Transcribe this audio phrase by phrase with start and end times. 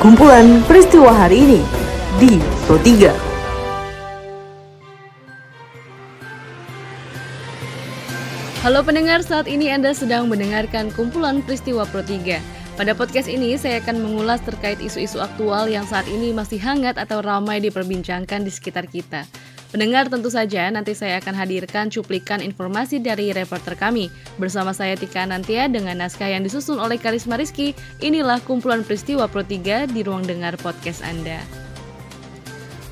[0.00, 1.60] kumpulan peristiwa hari ini
[2.16, 3.12] di Pro 3.
[8.64, 12.40] Halo pendengar, saat ini Anda sedang mendengarkan kumpulan peristiwa Pro 3.
[12.80, 17.20] Pada podcast ini, saya akan mengulas terkait isu-isu aktual yang saat ini masih hangat atau
[17.20, 19.28] ramai diperbincangkan di sekitar kita.
[19.70, 24.10] Pendengar tentu saja nanti saya akan hadirkan cuplikan informasi dari reporter kami.
[24.34, 29.46] Bersama saya Tika Nantia dengan naskah yang disusun oleh Karisma Rizky, inilah kumpulan peristiwa Pro
[29.46, 31.59] 3 di ruang dengar podcast Anda.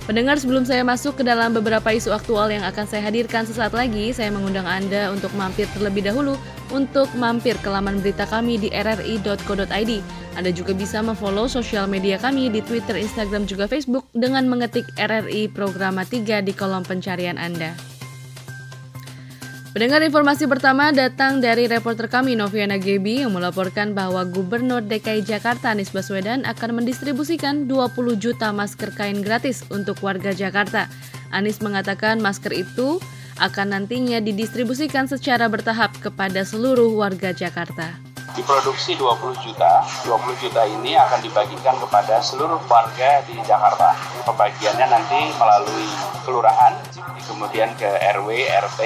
[0.08, 4.08] Pendengar sebelum saya masuk ke dalam beberapa isu aktual yang akan saya hadirkan sesaat lagi,
[4.16, 6.32] saya mengundang Anda untuk mampir terlebih dahulu
[6.72, 9.92] untuk mampir ke laman berita kami di rri.co.id.
[10.32, 15.52] Anda juga bisa memfollow sosial media kami di Twitter, Instagram, juga Facebook dengan mengetik RRI
[15.52, 17.97] Programa 3 di kolom pencarian Anda.
[19.68, 25.76] Pendengar informasi pertama datang dari reporter kami Noviana Gebi yang melaporkan bahwa Gubernur DKI Jakarta
[25.76, 30.88] Anies Baswedan akan mendistribusikan 20 juta masker kain gratis untuk warga Jakarta.
[31.28, 32.96] Anies mengatakan masker itu
[33.44, 37.92] akan nantinya didistribusikan secara bertahap kepada seluruh warga Jakarta.
[38.32, 43.92] Diproduksi 20 juta, 20 juta ini akan dibagikan kepada seluruh warga di Jakarta.
[44.24, 45.88] Pembagiannya nanti melalui
[46.24, 46.72] kelurahan,
[47.28, 48.80] kemudian ke RW, RT,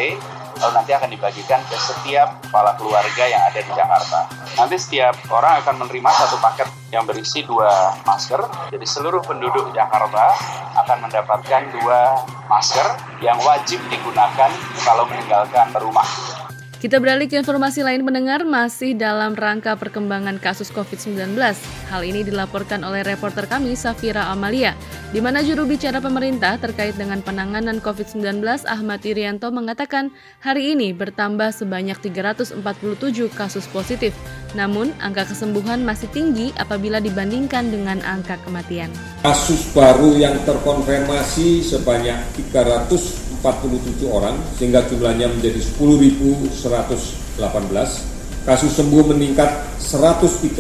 [0.61, 4.19] lalu nanti akan dibagikan ke setiap kepala keluarga yang ada di Jakarta.
[4.59, 8.41] Nanti setiap orang akan menerima satu paket yang berisi dua masker.
[8.69, 10.37] Jadi seluruh penduduk Jakarta
[10.85, 12.87] akan mendapatkan dua masker
[13.25, 14.51] yang wajib digunakan
[14.85, 16.32] kalau meninggalkan rumah.
[16.83, 21.39] Kita beralih ke informasi lain mendengar masih dalam rangka perkembangan kasus COVID-19.
[21.87, 24.75] Hal ini dilaporkan oleh reporter kami Safira Amalia,
[25.15, 30.11] di mana juru bicara pemerintah terkait dengan penanganan COVID-19 Ahmad Irianto mengatakan
[30.43, 32.59] hari ini bertambah sebanyak 347
[33.31, 34.11] kasus positif.
[34.59, 38.91] Namun, angka kesembuhan masih tinggi apabila dibandingkan dengan angka kematian.
[39.23, 42.19] Kasus baru yang terkonfirmasi sebanyak
[42.51, 46.63] 300 47 orang sehingga jumlahnya menjadi 10.118.
[48.43, 49.51] Kasus sembuh meningkat
[49.83, 50.55] 131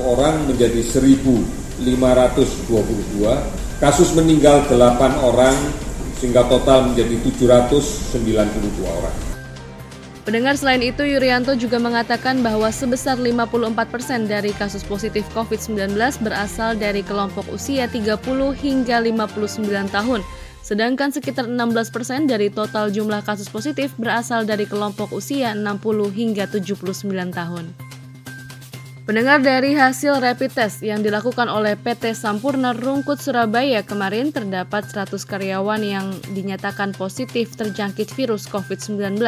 [0.00, 1.84] orang menjadi 1.522.
[3.80, 5.52] Kasus meninggal 8 orang
[6.16, 9.16] sehingga total menjadi 792 orang.
[10.24, 15.92] Pendengar selain itu, Yuryanto juga mengatakan bahwa sebesar 54 persen dari kasus positif COVID-19
[16.24, 18.24] berasal dari kelompok usia 30
[18.56, 20.24] hingga 59 tahun
[20.64, 25.76] Sedangkan sekitar 16% persen dari total jumlah kasus positif berasal dari kelompok usia 60
[26.08, 27.04] hingga 79
[27.36, 27.68] tahun.
[29.04, 35.12] Pendengar dari hasil rapid test yang dilakukan oleh PT Sampurna Rungkut Surabaya kemarin terdapat 100
[35.28, 39.20] karyawan yang dinyatakan positif terjangkit virus COVID-19.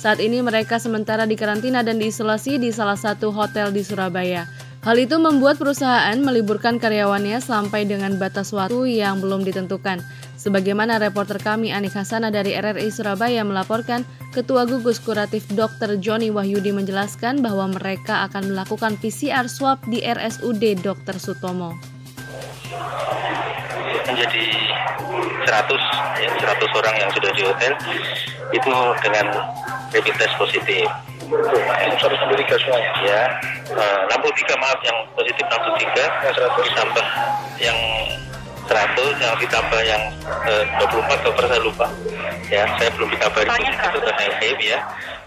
[0.00, 4.48] Saat ini mereka sementara dikarantina dan diisolasi di salah satu hotel di Surabaya.
[4.80, 10.00] Hal itu membuat perusahaan meliburkan karyawannya sampai dengan batas waktu yang belum ditentukan.
[10.40, 16.00] Sebagaimana reporter kami Anik Hasana dari RRI Surabaya melaporkan, Ketua Gugus Kuratif Dr.
[16.00, 21.20] Joni Wahyudi menjelaskan bahwa mereka akan melakukan PCR swab di RSUD Dr.
[21.20, 21.76] Sutomo.
[24.08, 24.44] Menjadi
[25.44, 27.72] 100, ya, 100 orang yang sudah di hotel
[28.56, 28.74] itu
[29.04, 29.26] dengan
[29.92, 30.88] rapid test positif.
[31.84, 32.90] Yang 163 semuanya?
[33.04, 33.22] Ya,
[33.76, 37.06] uh, 63 maaf yang positif 63, yang 100 ditambah
[37.60, 37.78] yang
[38.70, 40.02] 100 yang ditambah yang
[40.46, 41.86] eh, 24 dokter saya lupa
[42.46, 44.78] ya saya belum dikabari itu terkait HIV ya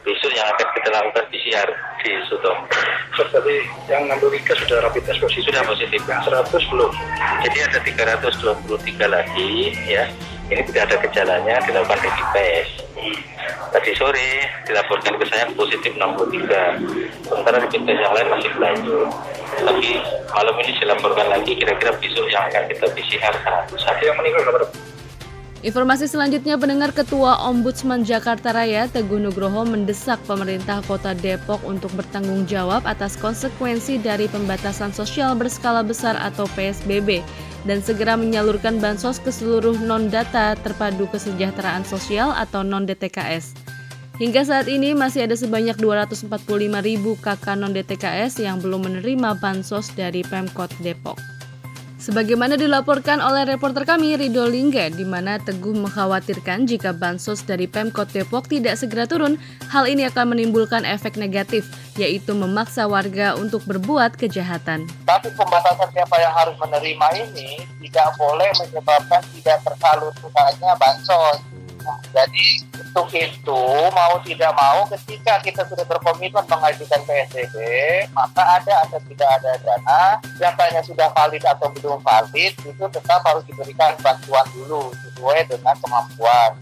[0.04, 1.70] besok yang akan kita lakukan PCR
[2.03, 2.58] di Sutom.
[3.16, 3.56] Tadi
[3.88, 5.48] yang 63 sudah rapid test positif.
[5.48, 6.02] Sudah positif.
[6.03, 6.92] Yang 100 belum.
[7.48, 9.52] Jadi ada 323 lagi
[9.88, 10.03] ya.
[10.52, 12.74] Ini tidak ada gejalanya dilakukan rapid test.
[13.72, 17.24] Tadi sore dilaporkan ke saya positif 63.
[17.24, 19.09] Sementara rapid test yang lain masih berlanjut.
[19.62, 20.02] Tapi
[20.34, 23.36] malam ini dilaporkan lagi kira-kira besok yang akan kita PCR
[23.69, 23.78] 100.
[23.78, 24.74] Ada yang meninggal berapa?
[25.64, 32.44] Informasi selanjutnya pendengar Ketua Ombudsman Jakarta Raya Teguh Nugroho mendesak pemerintah Kota Depok untuk bertanggung
[32.44, 37.23] jawab atas konsekuensi dari pembatasan sosial berskala besar atau PSBB
[37.64, 43.72] dan segera menyalurkan bansos ke seluruh non-data terpadu kesejahteraan sosial atau non-DTKS.
[44.14, 46.30] Hingga saat ini masih ada sebanyak 245
[46.86, 51.18] ribu kakak non-DTKS yang belum menerima bansos dari Pemkot Depok.
[51.98, 58.12] Sebagaimana dilaporkan oleh reporter kami Rido Lingga, di mana Teguh mengkhawatirkan jika bansos dari Pemkot
[58.14, 59.40] Depok tidak segera turun,
[59.74, 61.66] hal ini akan menimbulkan efek negatif,
[61.98, 64.86] yaitu memaksa warga untuk berbuat kejahatan.
[65.10, 71.53] Tapi pembatasan siapa yang harus menerima ini tidak boleh menyebabkan tidak tersalurkannya bansos.
[72.14, 72.64] Jadi
[72.94, 77.56] untuk itu mau tidak mau ketika kita sudah berkomitmen mengajukan PSBB
[78.14, 80.02] maka ada atau tidak ada dana
[80.38, 86.53] datanya sudah valid atau belum valid itu tetap harus diberikan bantuan dulu sesuai dengan kemampuan.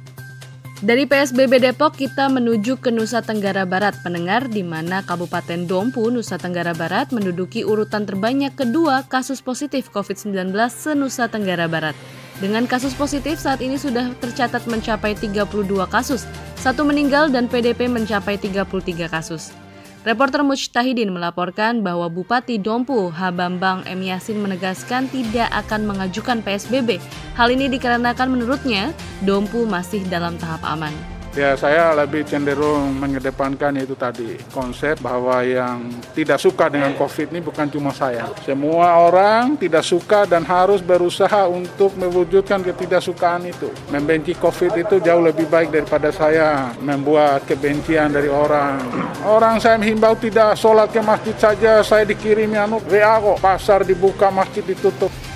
[0.81, 6.41] Dari PSBB Depok kita menuju ke Nusa Tenggara Barat pendengar di mana Kabupaten Dompu Nusa
[6.41, 11.93] Tenggara Barat menduduki urutan terbanyak kedua kasus positif COVID-19 se-Nusa Tenggara Barat.
[12.41, 15.45] Dengan kasus positif saat ini sudah tercatat mencapai 32
[15.85, 16.25] kasus,
[16.57, 18.65] satu meninggal dan PDP mencapai 33
[19.13, 19.53] kasus.
[20.01, 24.01] Reporter Mujtahidin melaporkan bahwa Bupati Dompu Habambang M.
[24.01, 26.97] Yasin menegaskan tidak akan mengajukan PSBB.
[27.37, 28.89] Hal ini dikarenakan menurutnya
[29.21, 31.20] Dompu masih dalam tahap aman.
[31.31, 37.39] Ya saya lebih cenderung mengedepankan itu tadi konsep bahwa yang tidak suka dengan COVID ini
[37.39, 38.27] bukan cuma saya.
[38.43, 43.71] Semua orang tidak suka dan harus berusaha untuk mewujudkan ketidaksukaan itu.
[43.87, 48.83] Membenci COVID itu jauh lebih baik daripada saya membuat kebencian dari orang.
[49.23, 53.39] Orang saya menghimbau tidak sholat ke masjid saja, saya dikirimi anu WA kok.
[53.39, 55.30] Pasar dibuka, masjid ditutup.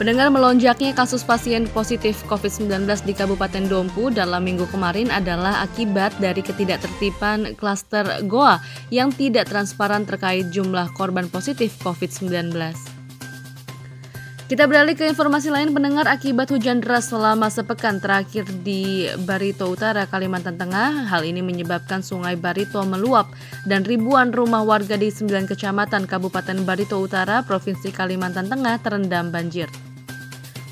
[0.00, 6.40] Pendengar melonjaknya kasus pasien positif COVID-19 di Kabupaten Dompu dalam minggu kemarin adalah akibat dari
[6.40, 12.32] ketidaktertiban klaster Goa yang tidak transparan terkait jumlah korban positif COVID-19.
[14.48, 20.08] Kita beralih ke informasi lain pendengar akibat hujan deras selama sepekan terakhir di Barito Utara,
[20.08, 21.12] Kalimantan Tengah.
[21.12, 23.36] Hal ini menyebabkan sungai Barito meluap
[23.68, 29.68] dan ribuan rumah warga di 9 kecamatan Kabupaten Barito Utara, Provinsi Kalimantan Tengah terendam banjir.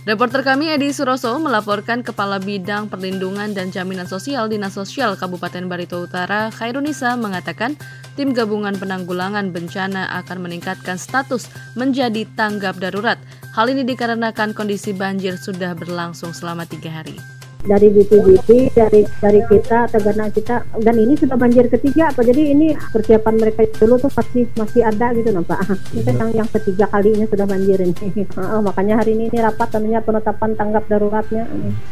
[0.09, 6.01] Reporter kami Edi Suroso melaporkan Kepala Bidang Perlindungan dan Jaminan Sosial Dinas Sosial Kabupaten Barito
[6.01, 7.77] Utara, Khairunisa mengatakan
[8.17, 13.21] tim gabungan penanggulangan bencana akan meningkatkan status menjadi tanggap darurat.
[13.53, 19.89] Hal ini dikarenakan kondisi banjir sudah berlangsung selama tiga hari dari BPJP dari dari kita
[19.95, 20.67] tegana kita.
[20.83, 25.15] Dan ini sudah banjir ketiga apa jadi ini persiapan mereka dulu tuh masih masih ada
[25.15, 25.61] gitu nampak
[25.95, 27.95] ini kan yang yang ketiga kalinya sudah banjir ini.
[28.39, 31.45] Uh, makanya hari ini, ini rapat namanya penetapan tanggap daruratnya.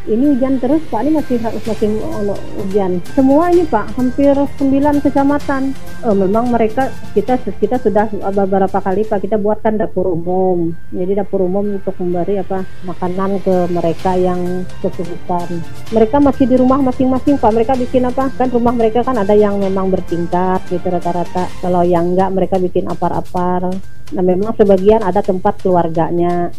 [0.07, 1.05] Ini hujan terus pak.
[1.05, 3.03] Ini masih masih uh, hujan.
[3.13, 5.75] Semua ini pak hampir 9 kecamatan.
[6.07, 10.73] Uh, memang mereka kita kita sudah beberapa kali pak kita buatkan dapur umum.
[10.95, 15.56] Jadi dapur umum untuk memberi apa makanan ke mereka yang kesulitan
[15.95, 17.51] mereka masih di rumah masing-masing pak.
[17.53, 18.33] Mereka bikin apa?
[18.35, 21.47] Kan rumah mereka kan ada yang memang bertingkat gitu rata-rata.
[21.63, 23.71] Kalau yang enggak mereka bikin apar-apar.
[24.15, 26.51] Nah memang sebagian ada tempat keluarganya.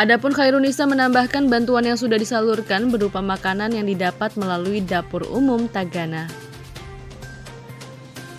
[0.00, 6.24] Adapun Khairunisa menambahkan bantuan yang sudah disalurkan berupa makanan yang didapat melalui dapur umum Tagana.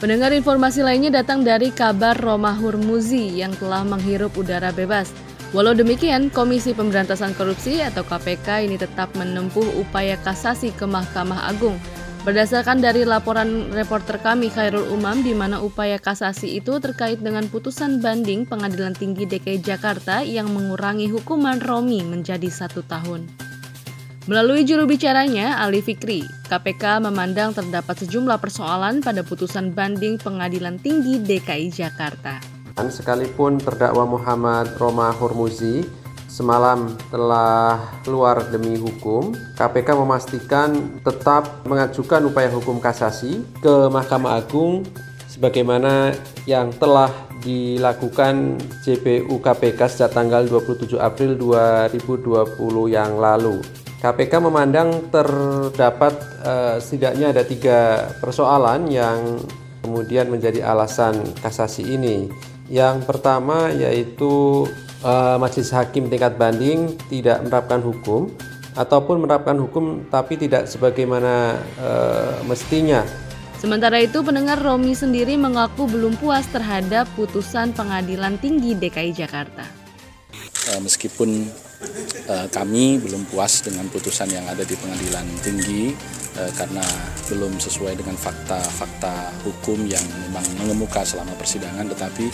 [0.02, 5.14] Pendengar informasi lainnya datang dari kabar Roma Hurmuzi yang telah menghirup udara bebas.
[5.52, 11.76] Walau demikian, Komisi Pemberantasan Korupsi atau KPK ini tetap menempuh upaya kasasi ke Mahkamah Agung.
[12.24, 18.00] Berdasarkan dari laporan reporter kami Khairul Umam di mana upaya kasasi itu terkait dengan putusan
[18.00, 23.28] banding Pengadilan Tinggi DKI Jakarta yang mengurangi hukuman Romi menjadi satu tahun.
[24.32, 31.20] Melalui juru bicaranya, Ali Fikri, KPK memandang terdapat sejumlah persoalan pada putusan banding Pengadilan Tinggi
[31.20, 32.51] DKI Jakarta.
[32.92, 35.84] Sekalipun terdakwa Muhammad Roma Hormuzi
[36.32, 44.88] semalam telah keluar demi hukum, KPK memastikan tetap mengajukan upaya hukum kasasi ke Mahkamah Agung
[45.28, 46.16] sebagaimana
[46.48, 47.12] yang telah
[47.44, 52.56] dilakukan JPU KPK sejak tanggal 27 April 2020
[52.92, 53.60] yang lalu.
[54.00, 59.38] KPK memandang terdapat eh, setidaknya ada tiga persoalan yang
[59.82, 62.32] kemudian menjadi alasan kasasi ini.
[62.72, 64.64] Yang pertama yaitu
[65.04, 68.32] uh, majelis hakim tingkat banding tidak menerapkan hukum
[68.80, 73.04] ataupun menerapkan hukum tapi tidak sebagaimana uh, mestinya.
[73.60, 79.68] Sementara itu, pendengar Romi sendiri mengaku belum puas terhadap putusan Pengadilan Tinggi DKI Jakarta.
[80.72, 81.46] Uh, meskipun
[82.30, 85.94] uh, kami belum puas dengan putusan yang ada di Pengadilan Tinggi
[86.38, 86.84] uh, karena
[87.30, 92.28] belum sesuai dengan fakta-fakta hukum yang memang mengemuka selama persidangan, tetapi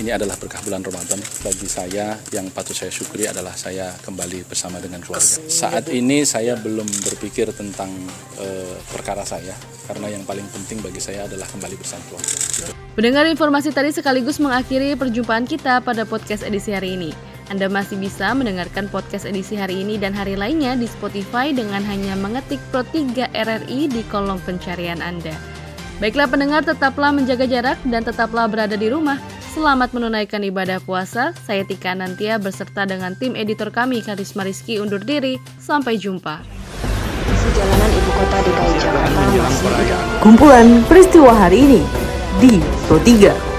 [0.00, 4.80] ini adalah berkah bulan Ramadan bagi saya yang patut saya syukuri adalah saya kembali bersama
[4.80, 5.44] dengan keluarga.
[5.44, 7.92] Saat ini saya belum berpikir tentang
[8.40, 9.52] uh, perkara saya
[9.84, 12.72] karena yang paling penting bagi saya adalah kembali bersama keluarga.
[12.96, 17.29] Mendengar informasi tadi sekaligus mengakhiri perjumpaan kita pada podcast edisi hari ini.
[17.50, 22.14] Anda masih bisa mendengarkan podcast edisi hari ini dan hari lainnya di Spotify dengan hanya
[22.14, 25.34] mengetik Pro 3 RRI di kolom pencarian Anda.
[25.98, 29.18] Baiklah pendengar, tetaplah menjaga jarak dan tetaplah berada di rumah.
[29.50, 31.34] Selamat menunaikan ibadah puasa.
[31.42, 35.36] Saya Tika Nantia beserta dengan tim editor kami Karisma Rizky undur diri.
[35.58, 36.40] Sampai jumpa.
[37.30, 39.22] kondisi jalanan ibu kota DKI Jakarta
[40.20, 41.80] Kumpulan peristiwa hari ini
[42.42, 43.49] di Pro 3.